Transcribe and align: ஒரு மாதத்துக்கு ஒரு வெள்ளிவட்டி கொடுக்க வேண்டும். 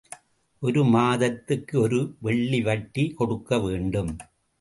ஒரு 0.61 0.83
மாதத்துக்கு 0.85 1.79
ஒரு 1.79 1.99
வெள்ளிவட்டி 2.19 3.03
கொடுக்க 3.11 3.59
வேண்டும். 3.59 4.11